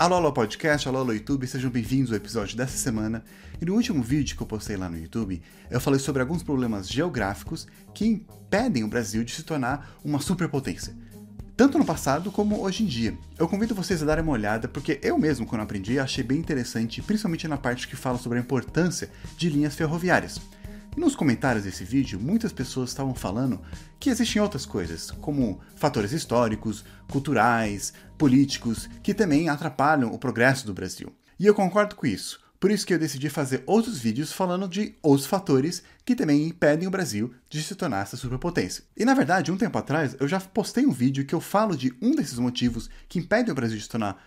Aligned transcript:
Alô, 0.00 0.14
alô, 0.14 0.32
podcast, 0.32 0.88
alô, 0.88 1.00
alô, 1.00 1.12
YouTube, 1.12 1.46
sejam 1.46 1.70
bem-vindos 1.70 2.10
ao 2.10 2.16
episódio 2.16 2.56
dessa 2.56 2.78
semana. 2.78 3.22
E 3.60 3.66
no 3.66 3.74
último 3.74 4.02
vídeo 4.02 4.34
que 4.34 4.42
eu 4.42 4.46
postei 4.46 4.74
lá 4.74 4.88
no 4.88 4.96
YouTube, 4.96 5.42
eu 5.70 5.78
falei 5.78 6.00
sobre 6.00 6.22
alguns 6.22 6.42
problemas 6.42 6.88
geográficos 6.88 7.68
que 7.92 8.06
impedem 8.06 8.82
o 8.82 8.88
Brasil 8.88 9.22
de 9.22 9.32
se 9.34 9.42
tornar 9.42 9.94
uma 10.02 10.18
superpotência. 10.18 10.96
Tanto 11.54 11.76
no 11.76 11.84
passado 11.84 12.32
como 12.32 12.62
hoje 12.62 12.82
em 12.82 12.86
dia. 12.86 13.14
Eu 13.38 13.46
convido 13.46 13.74
vocês 13.74 14.02
a 14.02 14.06
darem 14.06 14.24
uma 14.24 14.32
olhada, 14.32 14.66
porque 14.66 14.98
eu 15.02 15.18
mesmo, 15.18 15.44
quando 15.44 15.60
aprendi, 15.60 15.98
achei 15.98 16.24
bem 16.24 16.38
interessante, 16.38 17.02
principalmente 17.02 17.46
na 17.46 17.58
parte 17.58 17.86
que 17.86 17.94
fala 17.94 18.16
sobre 18.16 18.38
a 18.38 18.40
importância 18.40 19.10
de 19.36 19.50
linhas 19.50 19.74
ferroviárias. 19.74 20.40
E 20.96 21.00
nos 21.00 21.14
comentários 21.14 21.64
desse 21.64 21.84
vídeo, 21.84 22.18
muitas 22.18 22.52
pessoas 22.52 22.90
estavam 22.90 23.14
falando 23.14 23.60
que 23.98 24.10
existem 24.10 24.42
outras 24.42 24.66
coisas, 24.66 25.10
como 25.12 25.60
fatores 25.76 26.12
históricos, 26.12 26.84
culturais, 27.08 27.92
políticos, 28.18 28.88
que 29.02 29.14
também 29.14 29.48
atrapalham 29.48 30.12
o 30.12 30.18
progresso 30.18 30.66
do 30.66 30.74
Brasil. 30.74 31.12
E 31.38 31.46
eu 31.46 31.54
concordo 31.54 31.94
com 31.94 32.06
isso. 32.06 32.40
Por 32.58 32.70
isso 32.70 32.86
que 32.86 32.92
eu 32.92 32.98
decidi 32.98 33.30
fazer 33.30 33.62
outros 33.66 33.98
vídeos 33.98 34.32
falando 34.32 34.68
de 34.68 34.94
outros 35.02 35.26
fatores 35.26 35.82
que 36.04 36.14
também 36.14 36.46
impedem 36.46 36.86
o 36.86 36.90
Brasil 36.90 37.32
de 37.48 37.62
se 37.62 37.74
tornar 37.74 38.02
essa 38.02 38.18
superpotência. 38.18 38.84
E 38.94 39.04
na 39.04 39.14
verdade, 39.14 39.50
um 39.50 39.56
tempo 39.56 39.78
atrás, 39.78 40.14
eu 40.20 40.28
já 40.28 40.38
postei 40.38 40.84
um 40.84 40.92
vídeo 40.92 41.24
que 41.24 41.34
eu 41.34 41.40
falo 41.40 41.74
de 41.74 41.94
um 42.02 42.14
desses 42.14 42.38
motivos 42.38 42.90
que 43.08 43.18
impedem 43.18 43.50
o 43.50 43.54
Brasil 43.54 43.78
de 43.78 43.84
se 43.84 43.88
tornar 43.88 44.22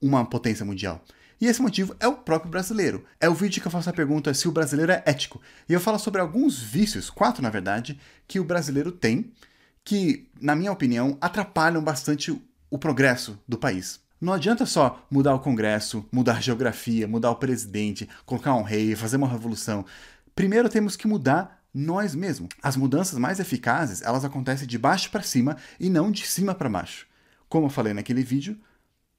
uma 0.00 0.24
potência 0.24 0.64
mundial. 0.64 1.02
E 1.40 1.46
esse 1.46 1.60
motivo 1.60 1.94
é 2.00 2.08
o 2.08 2.16
próprio 2.16 2.50
brasileiro. 2.50 3.04
É 3.20 3.28
o 3.28 3.34
vídeo 3.34 3.60
que 3.60 3.66
eu 3.66 3.72
faço 3.72 3.90
a 3.90 3.92
pergunta 3.92 4.32
se 4.32 4.48
o 4.48 4.52
brasileiro 4.52 4.92
é 4.92 5.02
ético. 5.04 5.40
E 5.68 5.72
eu 5.72 5.80
falo 5.80 5.98
sobre 5.98 6.20
alguns 6.20 6.58
vícios, 6.58 7.10
quatro 7.10 7.42
na 7.42 7.50
verdade, 7.50 7.98
que 8.26 8.40
o 8.40 8.44
brasileiro 8.44 8.90
tem, 8.90 9.32
que, 9.84 10.28
na 10.40 10.56
minha 10.56 10.72
opinião, 10.72 11.16
atrapalham 11.20 11.82
bastante 11.82 12.36
o 12.70 12.78
progresso 12.78 13.38
do 13.46 13.58
país. 13.58 14.00
Não 14.18 14.32
adianta 14.32 14.64
só 14.64 15.06
mudar 15.10 15.34
o 15.34 15.40
Congresso, 15.40 16.06
mudar 16.10 16.38
a 16.38 16.40
geografia, 16.40 17.06
mudar 17.06 17.30
o 17.30 17.36
presidente, 17.36 18.08
colocar 18.24 18.54
um 18.54 18.62
rei, 18.62 18.96
fazer 18.96 19.18
uma 19.18 19.28
revolução. 19.28 19.84
Primeiro 20.34 20.70
temos 20.70 20.96
que 20.96 21.06
mudar 21.06 21.62
nós 21.72 22.14
mesmos. 22.14 22.48
As 22.62 22.76
mudanças 22.76 23.18
mais 23.18 23.38
eficazes, 23.38 24.00
elas 24.00 24.24
acontecem 24.24 24.66
de 24.66 24.78
baixo 24.78 25.10
para 25.10 25.22
cima 25.22 25.58
e 25.78 25.90
não 25.90 26.10
de 26.10 26.26
cima 26.26 26.54
para 26.54 26.70
baixo. 26.70 27.06
Como 27.46 27.66
eu 27.66 27.70
falei 27.70 27.92
naquele 27.92 28.22
vídeo, 28.22 28.58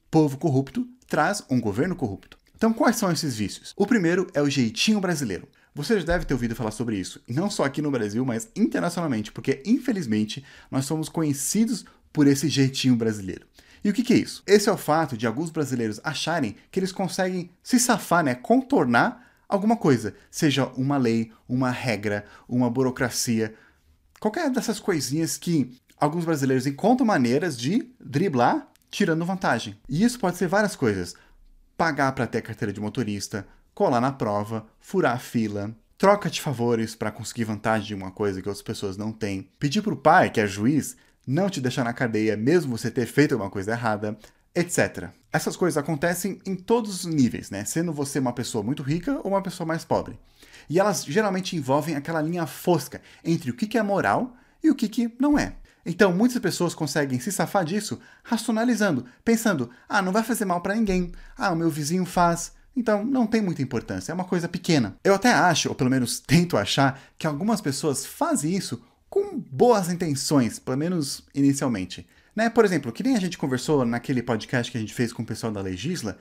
povo 0.09 0.37
corrupto 0.37 0.87
traz 1.07 1.43
um 1.49 1.59
governo 1.59 1.95
corrupto. 1.95 2.37
Então, 2.55 2.73
quais 2.73 2.95
são 2.95 3.11
esses 3.11 3.35
vícios? 3.35 3.73
O 3.75 3.85
primeiro 3.85 4.27
é 4.33 4.41
o 4.41 4.49
jeitinho 4.49 4.99
brasileiro. 4.99 5.47
Você 5.75 5.99
já 5.99 6.05
deve 6.05 6.25
ter 6.25 6.33
ouvido 6.33 6.55
falar 6.55 6.71
sobre 6.71 6.97
isso, 6.97 7.21
não 7.27 7.51
só 7.51 7.63
aqui 7.63 7.83
no 7.83 7.91
Brasil, 7.91 8.25
mas 8.25 8.49
internacionalmente, 8.55 9.31
porque 9.31 9.61
infelizmente 9.63 10.43
nós 10.71 10.85
somos 10.85 11.07
conhecidos 11.07 11.85
por 12.11 12.25
esse 12.25 12.49
jeitinho 12.49 12.95
brasileiro. 12.95 13.45
E 13.83 13.89
o 13.91 13.93
que, 13.93 14.01
que, 14.01 14.13
é 14.13 14.17
isso? 14.17 14.41
Esse 14.47 14.69
é 14.69 14.71
o 14.71 14.77
fato 14.77 15.15
de 15.15 15.27
alguns 15.27 15.51
brasileiros 15.51 16.01
acharem 16.03 16.55
que 16.71 16.79
eles 16.79 16.91
conseguem 16.91 17.51
se 17.61 17.79
safar, 17.79 18.23
né, 18.23 18.33
contornar 18.33 19.23
alguma 19.47 19.77
coisa, 19.77 20.15
seja 20.31 20.65
uma 20.75 20.97
lei, 20.97 21.31
uma 21.47 21.69
regra, 21.69 22.25
uma 22.49 22.71
burocracia, 22.71 23.53
qualquer 24.19 24.49
dessas 24.49 24.79
coisinhas 24.79 25.37
que 25.37 25.79
alguns 25.99 26.25
brasileiros 26.25 26.65
encontram 26.65 27.05
maneiras 27.05 27.55
de 27.55 27.93
driblar 27.99 28.67
tirando 28.89 29.25
vantagem. 29.25 29.77
E 29.87 30.03
isso 30.03 30.19
pode 30.19 30.37
ser 30.37 30.47
várias 30.47 30.75
coisas: 30.75 31.15
pagar 31.77 32.11
para 32.13 32.27
ter 32.27 32.41
carteira 32.41 32.73
de 32.73 32.79
motorista, 32.79 33.47
colar 33.73 34.01
na 34.01 34.11
prova, 34.11 34.65
furar 34.79 35.15
a 35.15 35.19
fila, 35.19 35.75
troca 35.97 36.29
de 36.29 36.41
favores 36.41 36.95
para 36.95 37.11
conseguir 37.11 37.43
vantagem 37.43 37.87
de 37.87 37.95
uma 37.95 38.11
coisa 38.11 38.41
que 38.41 38.47
outras 38.47 38.63
pessoas 38.63 38.97
não 38.97 39.11
têm, 39.11 39.49
pedir 39.59 39.81
para 39.81 39.93
o 39.93 39.97
pai, 39.97 40.29
que 40.29 40.39
é 40.39 40.47
juiz, 40.47 40.95
não 41.25 41.49
te 41.49 41.59
deixar 41.59 41.83
na 41.83 41.93
cadeia 41.93 42.37
mesmo 42.37 42.77
você 42.77 42.89
ter 42.89 43.05
feito 43.05 43.33
alguma 43.33 43.49
coisa 43.49 43.71
errada, 43.71 44.17
etc. 44.55 45.09
Essas 45.31 45.55
coisas 45.55 45.77
acontecem 45.77 46.39
em 46.45 46.55
todos 46.55 47.03
os 47.03 47.05
níveis, 47.05 47.51
né? 47.51 47.65
Sendo 47.65 47.91
você 47.91 48.17
uma 48.19 48.33
pessoa 48.33 48.63
muito 48.63 48.81
rica 48.81 49.19
ou 49.23 49.31
uma 49.31 49.41
pessoa 49.41 49.67
mais 49.67 49.83
pobre. 49.83 50.17
E 50.69 50.79
elas 50.79 51.05
geralmente 51.05 51.55
envolvem 51.55 51.95
aquela 51.95 52.21
linha 52.21 52.45
fosca 52.45 53.01
entre 53.23 53.51
o 53.51 53.53
que 53.53 53.77
é 53.77 53.83
moral 53.83 54.35
e 54.63 54.69
o 54.69 54.75
que 54.75 55.13
não 55.19 55.37
é. 55.37 55.55
Então, 55.87 56.11
muitas 56.11 56.37
pessoas 56.39 56.75
conseguem 56.75 57.17
se 57.17 57.31
safar 57.31 57.63
disso 57.63 57.97
racionalizando, 58.21 59.05
pensando: 59.23 59.69
ah, 59.87 60.01
não 60.01 60.11
vai 60.11 60.21
fazer 60.21 60.43
mal 60.43 60.59
para 60.59 60.75
ninguém, 60.75 61.13
ah, 61.37 61.51
o 61.51 61.55
meu 61.55 61.69
vizinho 61.69 62.05
faz, 62.05 62.51
então 62.75 63.05
não 63.05 63.25
tem 63.25 63.41
muita 63.41 63.61
importância, 63.61 64.11
é 64.11 64.15
uma 64.15 64.25
coisa 64.25 64.49
pequena. 64.49 64.97
Eu 65.01 65.15
até 65.15 65.31
acho, 65.31 65.69
ou 65.69 65.75
pelo 65.75 65.89
menos 65.89 66.19
tento 66.19 66.57
achar, 66.57 66.99
que 67.17 67.25
algumas 67.25 67.61
pessoas 67.61 68.05
fazem 68.05 68.53
isso 68.53 68.83
com 69.09 69.39
boas 69.39 69.89
intenções, 69.89 70.59
pelo 70.59 70.77
menos 70.77 71.23
inicialmente. 71.33 72.05
Né? 72.35 72.49
Por 72.49 72.65
exemplo, 72.65 72.91
que 72.91 73.01
nem 73.01 73.15
a 73.15 73.19
gente 73.19 73.37
conversou 73.37 73.85
naquele 73.85 74.21
podcast 74.21 74.69
que 74.69 74.77
a 74.77 74.81
gente 74.81 74.93
fez 74.93 75.13
com 75.13 75.23
o 75.23 75.25
pessoal 75.25 75.53
da 75.53 75.61
Legisla, 75.61 76.17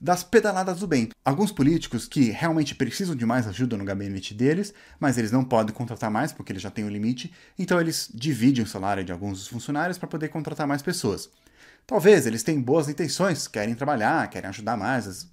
das 0.00 0.22
pedaladas 0.22 0.80
do 0.80 0.86
bem. 0.86 1.08
Alguns 1.24 1.50
políticos 1.50 2.06
que 2.06 2.30
realmente 2.30 2.74
precisam 2.74 3.16
de 3.16 3.26
mais 3.26 3.46
ajuda 3.46 3.76
no 3.76 3.84
gabinete 3.84 4.32
deles, 4.32 4.72
mas 4.98 5.18
eles 5.18 5.32
não 5.32 5.44
podem 5.44 5.74
contratar 5.74 6.10
mais 6.10 6.32
porque 6.32 6.52
eles 6.52 6.62
já 6.62 6.70
têm 6.70 6.84
o 6.84 6.88
limite, 6.88 7.32
então 7.58 7.80
eles 7.80 8.08
dividem 8.14 8.64
o 8.64 8.68
salário 8.68 9.04
de 9.04 9.12
alguns 9.12 9.38
dos 9.38 9.48
funcionários 9.48 9.98
para 9.98 10.08
poder 10.08 10.28
contratar 10.28 10.66
mais 10.66 10.82
pessoas. 10.82 11.28
Talvez 11.86 12.26
eles 12.26 12.42
tenham 12.42 12.62
boas 12.62 12.88
intenções, 12.88 13.48
querem 13.48 13.74
trabalhar, 13.74 14.28
querem 14.28 14.48
ajudar 14.48 14.76
mais, 14.76 15.26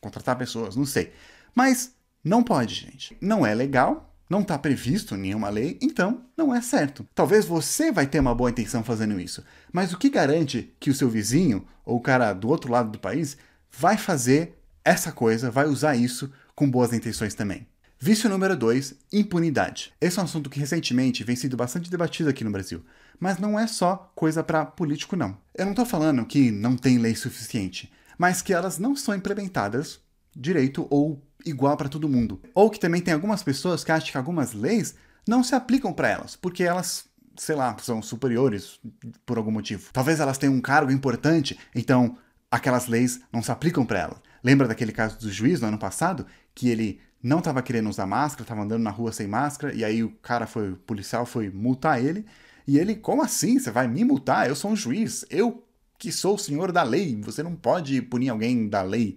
contratar 0.00 0.36
pessoas, 0.36 0.76
não 0.76 0.86
sei. 0.86 1.12
Mas 1.54 1.92
não 2.22 2.42
pode, 2.42 2.74
gente. 2.74 3.16
Não 3.20 3.44
é 3.44 3.54
legal, 3.54 4.14
não 4.28 4.40
está 4.40 4.58
previsto 4.58 5.16
nenhuma 5.16 5.48
lei, 5.48 5.78
então 5.80 6.24
não 6.36 6.54
é 6.54 6.60
certo. 6.60 7.06
Talvez 7.14 7.44
você 7.44 7.92
vai 7.92 8.06
ter 8.06 8.20
uma 8.20 8.34
boa 8.34 8.50
intenção 8.50 8.82
fazendo 8.82 9.20
isso, 9.20 9.44
mas 9.72 9.92
o 9.92 9.98
que 9.98 10.10
garante 10.10 10.74
que 10.80 10.90
o 10.90 10.94
seu 10.94 11.08
vizinho 11.08 11.66
ou 11.84 11.96
o 11.96 12.00
cara 12.00 12.32
do 12.32 12.48
outro 12.48 12.70
lado 12.70 12.90
do 12.90 12.98
país 12.98 13.36
vai 13.76 13.96
fazer 13.96 14.58
essa 14.84 15.12
coisa, 15.12 15.50
vai 15.50 15.66
usar 15.66 15.96
isso 15.96 16.32
com 16.54 16.70
boas 16.70 16.92
intenções 16.92 17.34
também. 17.34 17.66
Vício 17.98 18.28
número 18.28 18.56
2, 18.56 18.94
impunidade. 19.12 19.92
Esse 20.00 20.18
é 20.18 20.22
um 20.22 20.24
assunto 20.24 20.50
que 20.50 20.60
recentemente 20.60 21.24
vem 21.24 21.36
sendo 21.36 21.56
bastante 21.56 21.90
debatido 21.90 22.28
aqui 22.28 22.44
no 22.44 22.50
Brasil. 22.50 22.84
Mas 23.18 23.38
não 23.38 23.58
é 23.58 23.66
só 23.66 24.12
coisa 24.14 24.42
para 24.42 24.66
político, 24.66 25.16
não. 25.16 25.36
Eu 25.54 25.64
não 25.64 25.72
estou 25.72 25.86
falando 25.86 26.24
que 26.24 26.50
não 26.50 26.76
tem 26.76 26.98
lei 26.98 27.14
suficiente, 27.14 27.90
mas 28.18 28.42
que 28.42 28.52
elas 28.52 28.78
não 28.78 28.94
são 28.94 29.14
implementadas 29.14 30.00
direito 30.34 30.86
ou 30.90 31.22
igual 31.44 31.76
para 31.76 31.88
todo 31.88 32.08
mundo. 32.08 32.40
Ou 32.54 32.70
que 32.70 32.80
também 32.80 33.00
tem 33.00 33.14
algumas 33.14 33.42
pessoas 33.42 33.82
que 33.82 33.92
acham 33.92 34.10
que 34.10 34.18
algumas 34.18 34.52
leis 34.52 34.94
não 35.26 35.42
se 35.42 35.54
aplicam 35.54 35.92
para 35.92 36.08
elas, 36.08 36.36
porque 36.36 36.62
elas, 36.62 37.06
sei 37.36 37.56
lá, 37.56 37.76
são 37.80 38.02
superiores 38.02 38.78
por 39.24 39.38
algum 39.38 39.50
motivo. 39.50 39.90
Talvez 39.92 40.20
elas 40.20 40.38
tenham 40.38 40.54
um 40.54 40.60
cargo 40.60 40.92
importante, 40.92 41.58
então 41.74 42.18
aquelas 42.56 42.86
leis 42.86 43.20
não 43.32 43.42
se 43.42 43.50
aplicam 43.50 43.84
para 43.84 44.00
ela. 44.00 44.22
Lembra 44.42 44.68
daquele 44.68 44.92
caso 44.92 45.18
do 45.18 45.30
juiz 45.30 45.60
no 45.60 45.68
ano 45.68 45.78
passado? 45.78 46.26
Que 46.54 46.68
ele 46.68 47.00
não 47.22 47.38
estava 47.38 47.62
querendo 47.62 47.88
usar 47.88 48.06
máscara, 48.06 48.42
estava 48.42 48.62
andando 48.62 48.82
na 48.82 48.90
rua 48.90 49.12
sem 49.12 49.26
máscara, 49.26 49.74
e 49.74 49.84
aí 49.84 50.02
o 50.02 50.10
cara 50.22 50.46
foi, 50.46 50.72
o 50.72 50.76
policial 50.76 51.26
foi 51.26 51.50
multar 51.50 52.02
ele, 52.02 52.24
e 52.66 52.78
ele, 52.78 52.94
como 52.94 53.22
assim? 53.22 53.58
Você 53.58 53.70
vai 53.70 53.88
me 53.88 54.04
multar? 54.04 54.48
Eu 54.48 54.56
sou 54.56 54.70
um 54.70 54.76
juiz, 54.76 55.24
eu 55.30 55.64
que 55.98 56.12
sou 56.12 56.34
o 56.34 56.38
senhor 56.38 56.72
da 56.72 56.82
lei, 56.82 57.20
você 57.22 57.42
não 57.42 57.54
pode 57.56 58.02
punir 58.02 58.28
alguém 58.28 58.68
da 58.68 58.82
lei. 58.82 59.16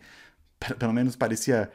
Pelo 0.77 0.94
menos 0.94 1.16
parecia 1.16 1.69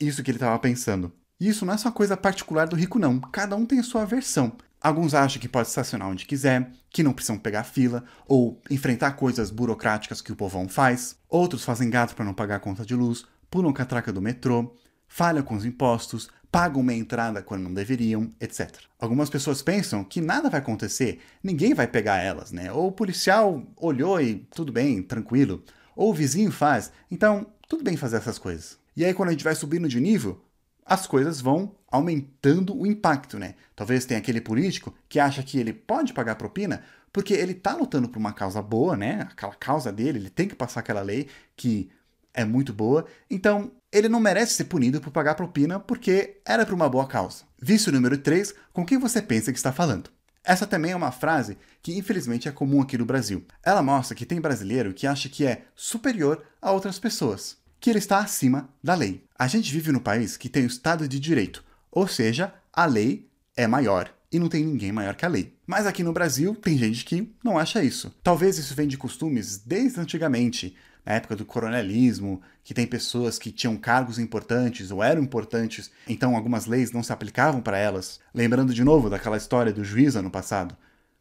isso 0.00 0.22
que 0.22 0.30
ele 0.30 0.36
estava 0.36 0.58
pensando. 0.58 1.12
E 1.40 1.48
isso 1.48 1.64
não 1.64 1.74
é 1.74 1.78
só 1.78 1.90
coisa 1.90 2.16
particular 2.16 2.66
do 2.68 2.76
rico, 2.76 2.98
não. 2.98 3.18
Cada 3.20 3.56
um 3.56 3.66
tem 3.66 3.78
a 3.78 3.82
sua 3.82 4.04
versão. 4.04 4.52
Alguns 4.82 5.14
acham 5.14 5.40
que 5.40 5.48
pode 5.48 5.68
estacionar 5.68 6.08
onde 6.08 6.26
quiser, 6.26 6.72
que 6.90 7.04
não 7.04 7.12
precisam 7.12 7.38
pegar 7.38 7.62
fila 7.62 8.02
ou 8.26 8.60
enfrentar 8.68 9.12
coisas 9.12 9.48
burocráticas 9.48 10.20
que 10.20 10.32
o 10.32 10.36
povão 10.36 10.68
faz. 10.68 11.16
Outros 11.28 11.64
fazem 11.64 11.88
gato 11.88 12.16
para 12.16 12.24
não 12.24 12.34
pagar 12.34 12.56
a 12.56 12.60
conta 12.60 12.84
de 12.84 12.96
luz, 12.96 13.24
pulam 13.48 13.72
catraca 13.72 14.12
do 14.12 14.20
metrô, 14.20 14.74
falham 15.06 15.44
com 15.44 15.54
os 15.54 15.64
impostos, 15.64 16.28
pagam 16.50 16.80
uma 16.80 16.92
entrada 16.92 17.40
quando 17.42 17.62
não 17.62 17.72
deveriam, 17.72 18.32
etc. 18.40 18.74
Algumas 18.98 19.30
pessoas 19.30 19.62
pensam 19.62 20.02
que 20.02 20.20
nada 20.20 20.50
vai 20.50 20.58
acontecer, 20.58 21.20
ninguém 21.44 21.74
vai 21.74 21.86
pegar 21.86 22.18
elas, 22.18 22.50
né? 22.50 22.72
Ou 22.72 22.88
o 22.88 22.92
policial 22.92 23.62
olhou 23.76 24.20
e 24.20 24.46
tudo 24.52 24.72
bem, 24.72 25.00
tranquilo. 25.00 25.62
Ou 25.94 26.10
o 26.10 26.14
vizinho 26.14 26.50
faz, 26.50 26.90
então 27.08 27.46
tudo 27.68 27.84
bem 27.84 27.96
fazer 27.96 28.16
essas 28.16 28.38
coisas. 28.38 28.78
E 28.96 29.04
aí 29.04 29.14
quando 29.14 29.28
a 29.28 29.32
gente 29.32 29.44
vai 29.44 29.54
subindo 29.54 29.88
de 29.88 30.00
nível, 30.00 30.42
as 30.84 31.06
coisas 31.06 31.40
vão 31.40 31.74
aumentando 31.90 32.76
o 32.76 32.86
impacto, 32.86 33.38
né? 33.38 33.54
Talvez 33.76 34.04
tenha 34.04 34.18
aquele 34.18 34.40
político 34.40 34.94
que 35.08 35.20
acha 35.20 35.42
que 35.42 35.58
ele 35.58 35.72
pode 35.72 36.12
pagar 36.12 36.36
propina 36.36 36.82
porque 37.12 37.34
ele 37.34 37.52
está 37.52 37.74
lutando 37.74 38.08
por 38.08 38.18
uma 38.18 38.32
causa 38.32 38.62
boa, 38.62 38.96
né? 38.96 39.28
Aquela 39.30 39.54
causa 39.54 39.92
dele, 39.92 40.18
ele 40.18 40.30
tem 40.30 40.48
que 40.48 40.54
passar 40.54 40.80
aquela 40.80 41.02
lei 41.02 41.28
que 41.54 41.90
é 42.32 42.44
muito 42.44 42.72
boa. 42.72 43.04
Então, 43.30 43.72
ele 43.92 44.08
não 44.08 44.18
merece 44.18 44.54
ser 44.54 44.64
punido 44.64 45.00
por 45.00 45.10
pagar 45.10 45.34
propina 45.34 45.78
porque 45.78 46.40
era 46.46 46.64
por 46.64 46.74
uma 46.74 46.88
boa 46.88 47.06
causa. 47.06 47.44
Vício 47.60 47.92
número 47.92 48.16
3, 48.16 48.54
com 48.72 48.86
quem 48.86 48.98
você 48.98 49.20
pensa 49.20 49.52
que 49.52 49.58
está 49.58 49.70
falando? 49.70 50.10
Essa 50.42 50.66
também 50.66 50.90
é 50.92 50.96
uma 50.96 51.12
frase 51.12 51.56
que 51.80 51.96
infelizmente 51.96 52.48
é 52.48 52.52
comum 52.52 52.80
aqui 52.80 52.98
no 52.98 53.04
Brasil. 53.04 53.44
Ela 53.62 53.82
mostra 53.82 54.16
que 54.16 54.26
tem 54.26 54.40
brasileiro 54.40 54.94
que 54.94 55.06
acha 55.06 55.28
que 55.28 55.46
é 55.46 55.66
superior 55.74 56.42
a 56.60 56.72
outras 56.72 56.98
pessoas 56.98 57.58
que 57.78 57.90
ele 57.90 57.98
está 57.98 58.18
acima 58.18 58.68
da 58.82 58.94
lei. 58.94 59.24
A 59.42 59.48
gente 59.48 59.72
vive 59.72 59.90
no 59.90 60.00
país 60.00 60.36
que 60.36 60.48
tem 60.48 60.62
o 60.62 60.68
Estado 60.68 61.08
de 61.08 61.18
Direito, 61.18 61.64
ou 61.90 62.06
seja, 62.06 62.54
a 62.72 62.86
lei 62.86 63.28
é 63.56 63.66
maior 63.66 64.08
e 64.30 64.38
não 64.38 64.48
tem 64.48 64.64
ninguém 64.64 64.92
maior 64.92 65.16
que 65.16 65.24
a 65.24 65.28
lei. 65.28 65.58
Mas 65.66 65.84
aqui 65.84 66.04
no 66.04 66.12
Brasil 66.12 66.54
tem 66.54 66.78
gente 66.78 67.04
que 67.04 67.34
não 67.42 67.58
acha 67.58 67.82
isso. 67.82 68.14
Talvez 68.22 68.56
isso 68.56 68.72
venha 68.76 68.86
de 68.86 68.96
costumes 68.96 69.58
desde 69.58 69.98
antigamente. 69.98 70.76
na 71.04 71.14
época 71.14 71.34
do 71.34 71.44
coronelismo, 71.44 72.40
que 72.62 72.72
tem 72.72 72.86
pessoas 72.86 73.36
que 73.36 73.50
tinham 73.50 73.76
cargos 73.76 74.16
importantes 74.16 74.92
ou 74.92 75.02
eram 75.02 75.20
importantes, 75.20 75.90
então 76.06 76.36
algumas 76.36 76.66
leis 76.66 76.92
não 76.92 77.02
se 77.02 77.12
aplicavam 77.12 77.60
para 77.60 77.76
elas. 77.76 78.20
Lembrando 78.32 78.72
de 78.72 78.84
novo 78.84 79.10
daquela 79.10 79.36
história 79.36 79.72
do 79.72 79.82
juiz 79.82 80.14
ano 80.14 80.30
passado. 80.30 80.76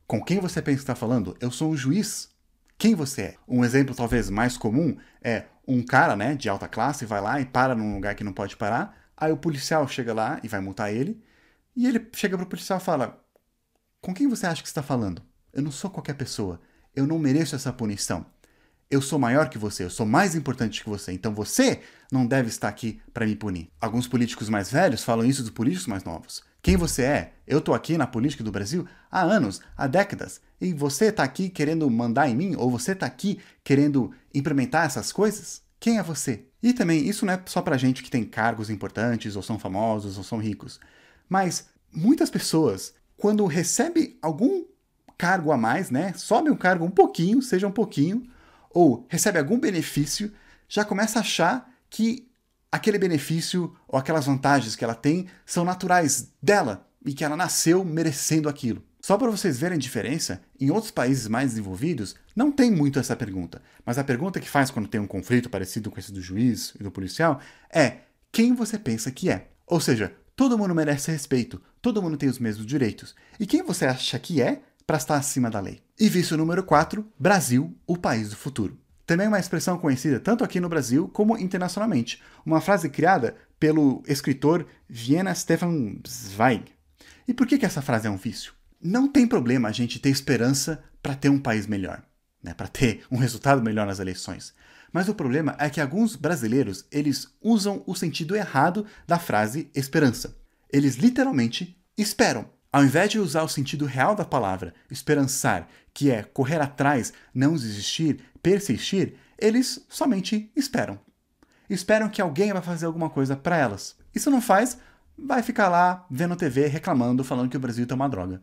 Com 0.05 0.23
quem 0.23 0.39
você 0.39 0.61
pensa 0.61 0.77
que 0.77 0.83
está 0.83 0.93
falando? 0.93 1.35
Eu 1.41 1.49
sou 1.49 1.71
um 1.71 1.75
juiz. 1.75 2.29
Quem 2.77 2.93
você 2.93 3.21
é? 3.21 3.35
Um 3.47 3.65
exemplo 3.65 3.95
talvez 3.95 4.29
mais 4.29 4.57
comum 4.57 4.95
é 5.23 5.45
um 5.67 5.83
cara, 5.83 6.15
né, 6.15 6.35
de 6.35 6.49
alta 6.49 6.67
classe 6.67 7.05
vai 7.05 7.21
lá 7.21 7.39
e 7.39 7.45
para 7.45 7.75
num 7.75 7.95
lugar 7.95 8.15
que 8.15 8.23
não 8.23 8.33
pode 8.33 8.57
parar, 8.57 8.97
aí 9.15 9.31
o 9.31 9.37
policial 9.37 9.87
chega 9.87 10.13
lá 10.13 10.39
e 10.43 10.47
vai 10.47 10.59
multar 10.61 10.93
ele, 10.93 11.23
e 11.75 11.87
ele 11.87 12.05
chega 12.15 12.37
pro 12.37 12.45
policial 12.47 12.79
e 12.79 12.83
fala: 12.83 13.23
"Com 14.01 14.13
quem 14.13 14.27
você 14.27 14.45
acha 14.47 14.61
que 14.61 14.67
está 14.67 14.83
falando? 14.83 15.21
Eu 15.53 15.61
não 15.61 15.71
sou 15.71 15.89
qualquer 15.89 16.15
pessoa. 16.15 16.61
Eu 16.95 17.07
não 17.07 17.19
mereço 17.19 17.55
essa 17.55 17.73
punição." 17.73 18.25
eu 18.91 19.01
sou 19.01 19.17
maior 19.17 19.49
que 19.49 19.57
você, 19.57 19.85
eu 19.85 19.89
sou 19.89 20.05
mais 20.05 20.35
importante 20.35 20.83
que 20.83 20.89
você, 20.89 21.13
então 21.13 21.33
você 21.33 21.81
não 22.11 22.27
deve 22.27 22.49
estar 22.49 22.67
aqui 22.67 23.01
para 23.13 23.25
me 23.25 23.37
punir. 23.37 23.71
Alguns 23.79 24.05
políticos 24.05 24.49
mais 24.49 24.69
velhos 24.69 25.01
falam 25.01 25.25
isso 25.25 25.41
dos 25.41 25.49
políticos 25.49 25.87
mais 25.87 26.03
novos. 26.03 26.43
Quem 26.61 26.77
você 26.77 27.03
é? 27.03 27.33
Eu 27.47 27.57
estou 27.57 27.73
aqui 27.73 27.97
na 27.97 28.05
política 28.05 28.43
do 28.43 28.51
Brasil 28.51 28.87
há 29.09 29.21
anos, 29.21 29.61
há 29.75 29.87
décadas, 29.87 30.39
e 30.59 30.73
você 30.73 31.05
está 31.05 31.23
aqui 31.23 31.49
querendo 31.49 31.89
mandar 31.89 32.29
em 32.29 32.35
mim, 32.35 32.55
ou 32.55 32.69
você 32.69 32.91
está 32.91 33.07
aqui 33.07 33.39
querendo 33.63 34.13
implementar 34.33 34.85
essas 34.85 35.11
coisas? 35.11 35.63
Quem 35.79 35.97
é 35.97 36.03
você? 36.03 36.45
E 36.61 36.71
também, 36.71 37.07
isso 37.07 37.25
não 37.25 37.33
é 37.33 37.41
só 37.47 37.63
para 37.63 37.77
gente 37.77 38.03
que 38.03 38.11
tem 38.11 38.23
cargos 38.23 38.69
importantes, 38.69 39.35
ou 39.35 39.41
são 39.41 39.57
famosos, 39.57 40.19
ou 40.19 40.23
são 40.23 40.37
ricos. 40.37 40.79
Mas 41.27 41.69
muitas 41.91 42.29
pessoas, 42.29 42.93
quando 43.17 43.43
recebe 43.47 44.19
algum 44.21 44.63
cargo 45.17 45.51
a 45.51 45.57
mais, 45.57 45.89
né? 45.89 46.13
Sobe 46.13 46.51
um 46.51 46.55
cargo 46.55 46.85
um 46.85 46.91
pouquinho, 46.91 47.41
seja 47.41 47.67
um 47.67 47.71
pouquinho, 47.71 48.29
ou 48.69 49.05
recebe 49.09 49.39
algum 49.39 49.59
benefício, 49.59 50.31
já 50.69 50.85
começa 50.85 51.17
a 51.17 51.21
achar 51.21 51.73
que 51.89 52.30
aquele 52.71 52.97
benefício 52.97 53.75
ou 53.87 53.99
aquelas 53.99 54.25
vantagens 54.25 54.75
que 54.75 54.83
ela 54.83 54.95
tem 54.95 55.27
são 55.45 55.65
naturais 55.65 56.31
dela 56.41 56.87
e 57.05 57.13
que 57.13 57.23
ela 57.23 57.35
nasceu 57.35 57.83
merecendo 57.83 58.47
aquilo. 58.47 58.83
Só 59.01 59.17
para 59.17 59.31
vocês 59.31 59.59
verem 59.59 59.77
a 59.77 59.79
diferença, 59.79 60.41
em 60.59 60.69
outros 60.69 60.91
países 60.91 61.27
mais 61.27 61.51
desenvolvidos 61.51 62.15
não 62.35 62.51
tem 62.51 62.69
muito 62.69 62.99
essa 62.99 63.15
pergunta, 63.15 63.61
mas 63.83 63.97
a 63.97 64.03
pergunta 64.03 64.39
que 64.39 64.49
faz 64.49 64.69
quando 64.69 64.87
tem 64.87 65.01
um 65.01 65.07
conflito 65.07 65.49
parecido 65.49 65.89
com 65.89 65.99
esse 65.99 66.11
do 66.11 66.21
juiz 66.21 66.73
e 66.79 66.83
do 66.83 66.91
policial 66.91 67.41
é 67.73 68.01
quem 68.31 68.53
você 68.53 68.77
pensa 68.77 69.11
que 69.11 69.29
é. 69.29 69.47
Ou 69.65 69.79
seja, 69.79 70.13
todo 70.35 70.57
mundo 70.57 70.75
merece 70.75 71.11
respeito, 71.11 71.59
todo 71.81 72.01
mundo 72.01 72.15
tem 72.15 72.29
os 72.29 72.37
mesmos 72.37 72.65
direitos. 72.65 73.15
E 73.39 73.47
quem 73.47 73.63
você 73.63 73.85
acha 73.85 74.19
que 74.19 74.39
é 74.41 74.61
para 74.85 74.97
estar 74.97 75.15
acima 75.15 75.49
da 75.49 75.59
lei. 75.59 75.81
E 75.99 76.07
vício 76.07 76.37
número 76.37 76.63
4, 76.63 77.05
Brasil, 77.17 77.75
o 77.87 77.97
país 77.97 78.29
do 78.29 78.35
futuro. 78.35 78.77
Também 79.11 79.27
uma 79.27 79.41
expressão 79.41 79.77
conhecida 79.77 80.21
tanto 80.21 80.41
aqui 80.41 80.57
no 80.61 80.69
Brasil 80.69 81.05
como 81.09 81.37
internacionalmente, 81.37 82.23
uma 82.45 82.61
frase 82.61 82.89
criada 82.89 83.35
pelo 83.59 84.01
escritor 84.07 84.65
Vienna 84.87 85.35
Stefan 85.35 85.97
Zweig. 86.07 86.71
E 87.27 87.33
por 87.33 87.45
que, 87.45 87.57
que 87.57 87.65
essa 87.65 87.81
frase 87.81 88.07
é 88.07 88.09
um 88.09 88.15
vício? 88.15 88.53
Não 88.81 89.09
tem 89.09 89.27
problema 89.27 89.67
a 89.67 89.71
gente 89.73 89.99
ter 89.99 90.07
esperança 90.07 90.81
para 91.03 91.13
ter 91.13 91.27
um 91.27 91.41
país 91.41 91.67
melhor, 91.67 92.01
né, 92.41 92.53
para 92.53 92.69
ter 92.69 93.03
um 93.11 93.17
resultado 93.17 93.61
melhor 93.61 93.85
nas 93.85 93.99
eleições. 93.99 94.53
Mas 94.93 95.09
o 95.09 95.13
problema 95.13 95.57
é 95.59 95.69
que 95.69 95.81
alguns 95.81 96.15
brasileiros 96.15 96.85
eles 96.89 97.35
usam 97.41 97.83
o 97.85 97.93
sentido 97.93 98.33
errado 98.33 98.85
da 99.05 99.19
frase 99.19 99.69
esperança. 99.75 100.37
Eles 100.71 100.95
literalmente 100.95 101.77
esperam 101.97 102.49
ao 102.71 102.85
invés 102.85 103.09
de 103.09 103.19
usar 103.19 103.43
o 103.43 103.49
sentido 103.49 103.85
real 103.85 104.15
da 104.15 104.23
palavra, 104.23 104.73
esperançar, 104.89 105.67
que 105.93 106.09
é 106.09 106.23
correr 106.23 106.61
atrás, 106.61 107.11
não 107.33 107.53
desistir, 107.53 108.23
persistir, 108.41 109.15
eles 109.37 109.85
somente 109.89 110.49
esperam. 110.55 110.97
Esperam 111.69 112.07
que 112.07 112.21
alguém 112.21 112.53
vai 112.53 112.61
fazer 112.61 112.85
alguma 112.85 113.09
coisa 113.09 113.35
para 113.35 113.57
elas. 113.57 113.97
E 114.15 114.19
se 114.19 114.29
não 114.29 114.41
faz, 114.41 114.77
vai 115.17 115.43
ficar 115.43 115.67
lá 115.67 116.05
vendo 116.09 116.35
TV 116.35 116.67
reclamando, 116.67 117.23
falando 117.23 117.49
que 117.49 117.57
o 117.57 117.59
Brasil 117.59 117.85
tá 117.85 117.95
uma 117.95 118.07
droga. 118.07 118.41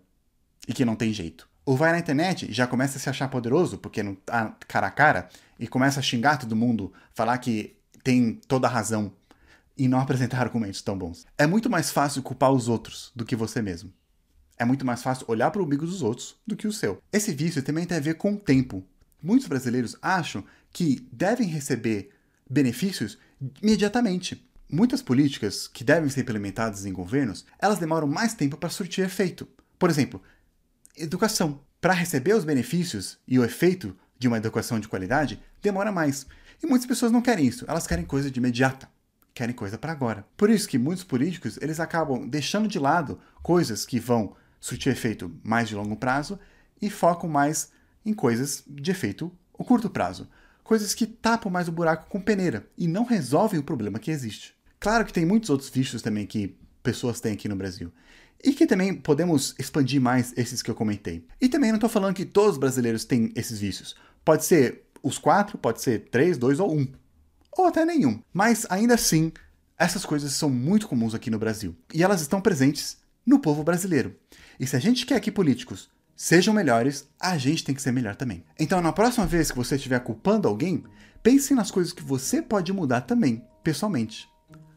E 0.67 0.75
que 0.75 0.85
não 0.85 0.95
tem 0.95 1.13
jeito. 1.13 1.49
Ou 1.65 1.77
vai 1.77 1.93
na 1.93 1.99
internet 1.99 2.53
já 2.53 2.67
começa 2.67 2.99
a 2.99 3.01
se 3.01 3.09
achar 3.09 3.29
poderoso, 3.29 3.79
porque 3.79 4.03
não 4.03 4.15
tá 4.15 4.55
cara 4.67 4.89
a 4.89 4.91
cara, 4.91 5.29
e 5.59 5.67
começa 5.67 6.01
a 6.01 6.03
xingar 6.03 6.37
todo 6.39 6.57
mundo, 6.57 6.93
falar 7.15 7.39
que 7.39 7.77
tem 8.03 8.41
toda 8.47 8.67
a 8.67 8.71
razão 8.71 9.13
e 9.77 9.89
não 9.89 10.01
apresentar 10.01 10.41
argumentos 10.43 10.83
tão 10.83 10.99
bons. 10.99 11.27
É 11.39 11.47
muito 11.47 11.71
mais 11.71 11.91
fácil 11.91 12.23
culpar 12.23 12.53
os 12.53 12.69
outros 12.69 13.11
do 13.15 13.25
que 13.25 13.37
você 13.37 13.63
mesmo 13.63 13.93
é 14.59 14.65
muito 14.65 14.85
mais 14.85 15.03
fácil 15.03 15.25
olhar 15.29 15.51
para 15.51 15.63
o 15.63 15.65
umbigo 15.65 15.87
dos 15.87 16.03
outros 16.03 16.37
do 16.47 16.57
que 16.57 16.67
o 16.67 16.73
seu. 16.73 17.03
Esse 17.13 17.33
vício 17.33 17.63
também 17.63 17.87
tem 17.87 17.97
a 17.97 18.01
ver 18.01 18.15
com 18.15 18.33
o 18.33 18.39
tempo. 18.39 18.85
Muitos 19.23 19.49
brasileiros 19.49 19.97
acham 20.03 20.45
que 20.73 21.07
devem 21.13 21.49
receber 21.49 22.11
benefícios 22.49 23.19
imediatamente. 23.63 24.45
Muitas 24.71 25.01
políticas 25.01 25.67
que 25.69 25.85
devem 25.85 26.11
ser 26.11 26.21
implementadas 26.23 26.85
em 26.85 26.93
governos, 26.93 27.47
elas 27.59 27.79
demoram 27.79 28.07
mais 28.07 28.35
tempo 28.35 28.57
para 28.57 28.69
surtir 28.69 29.05
efeito. 29.05 29.49
Por 29.79 29.89
exemplo, 29.89 30.23
educação. 30.97 31.61
Para 31.81 31.93
receber 31.93 32.35
os 32.35 32.45
benefícios 32.45 33.19
e 33.27 33.39
o 33.39 33.45
efeito 33.45 33.97
de 34.19 34.27
uma 34.27 34.37
educação 34.37 34.81
de 34.81 34.89
qualidade, 34.89 35.41
demora 35.63 35.93
mais. 35.93 36.27
E 36.61 36.67
muitas 36.67 36.89
pessoas 36.89 37.13
não 37.13 37.23
querem 37.23 37.47
isso, 37.47 37.65
elas 37.69 37.87
querem 37.87 38.05
coisa 38.05 38.31
de 38.31 38.41
imediata 38.41 38.89
querem 39.39 39.55
coisa 39.55 39.79
para 39.79 39.93
agora. 39.93 40.27
Por 40.37 40.51
isso 40.51 40.69
que 40.69 40.77
muitos 40.77 41.05
políticos 41.05 41.61
eles 41.63 41.79
acabam 41.79 42.29
deixando 42.29 42.67
de 42.67 42.77
lado 42.77 43.21
coisas 43.41 43.87
que 43.87 44.01
vão 44.01 44.35
surtir 44.61 44.93
efeito 44.93 45.31
mais 45.43 45.69
de 45.69 45.75
longo 45.75 45.97
prazo 45.97 46.39
e 46.81 46.91
focam 46.91 47.29
mais 47.29 47.71
em 48.05 48.13
coisas 48.13 48.63
de 48.67 48.91
efeito 48.91 49.33
o 49.53 49.65
curto 49.65 49.91
prazo. 49.91 50.29
Coisas 50.63 50.95
que 50.95 51.07
tapam 51.07 51.51
mais 51.51 51.69
o 51.69 51.73
buraco 51.73 52.09
com 52.09 52.21
peneira 52.21 52.67
e 52.77 52.87
não 52.87 53.05
resolvem 53.05 53.59
o 53.59 53.63
problema 53.63 53.99
que 53.99 54.11
existe. 54.11 54.55
Claro 54.79 55.05
que 55.05 55.13
tem 55.13 55.27
muitos 55.27 55.51
outros 55.51 55.71
vícios 55.71 56.03
também 56.03 56.27
que 56.27 56.57
pessoas 56.83 57.21
têm 57.21 57.33
aqui 57.33 57.49
no 57.49 57.57
Brasil. 57.57 57.93
E 58.43 58.53
que 58.53 58.67
também 58.67 58.95
podemos 58.95 59.55
expandir 59.59 60.01
mais 60.01 60.33
esses 60.37 60.63
que 60.63 60.71
eu 60.71 60.75
comentei. 60.75 61.27
E 61.41 61.49
também 61.49 61.71
não 61.71 61.79
estou 61.79 61.91
falando 61.91 62.15
que 62.15 62.25
todos 62.25 62.53
os 62.53 62.59
brasileiros 62.59 63.05
têm 63.05 63.33
esses 63.35 63.59
vícios. 63.59 63.97
Pode 64.25 64.45
ser 64.45 64.85
os 65.03 65.19
quatro, 65.19 65.59
pode 65.59 65.83
ser 65.83 66.09
três, 66.11 66.39
dois 66.39 66.61
ou 66.61 66.73
um. 66.73 66.87
Ou 67.57 67.67
até 67.67 67.85
nenhum. 67.85 68.23
Mas 68.33 68.65
ainda 68.71 68.95
assim, 68.95 69.33
essas 69.77 70.05
coisas 70.05 70.33
são 70.33 70.49
muito 70.49 70.87
comuns 70.87 71.15
aqui 71.15 71.31
no 71.31 71.39
Brasil. 71.39 71.75
E 71.93 72.03
elas 72.03 72.21
estão 72.21 72.41
presentes 72.41 72.99
no 73.27 73.41
povo 73.41 73.65
brasileiro. 73.65 74.15
E 74.59 74.67
se 74.67 74.77
a 74.77 74.79
gente 74.79 75.07
quer 75.07 75.21
que 75.21 75.31
políticos 75.31 75.91
sejam 76.17 76.53
melhores, 76.53 77.09
a 77.21 77.39
gente 77.39 77.63
tem 77.63 77.75
que 77.75 77.83
ser 77.83 77.93
melhor 77.93 78.17
também. 78.17 78.45
Então, 78.59 78.81
na 78.81 78.93
próxima 78.93 79.25
vez 79.25 79.51
que 79.51 79.57
você 79.57 79.77
estiver 79.77 80.01
culpando 80.01 80.49
alguém, 80.49 80.83
pense 81.23 81.55
nas 81.55 81.71
coisas 81.71 81.93
que 81.93 82.03
você 82.03 82.43
pode 82.43 82.73
mudar 82.73 83.03
também, 83.03 83.45
pessoalmente. 83.63 84.29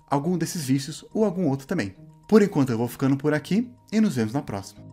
Algum 0.07 0.37
desses 0.37 0.63
vícios 0.65 1.03
ou 1.13 1.25
algum 1.25 1.47
outro 1.47 1.65
também. 1.65 1.95
Por 2.27 2.41
enquanto 2.41 2.69
eu 2.69 2.77
vou 2.77 2.87
ficando 2.87 3.17
por 3.17 3.33
aqui 3.33 3.71
e 3.91 3.99
nos 3.99 4.15
vemos 4.15 4.33
na 4.33 4.41
próxima. 4.41 4.90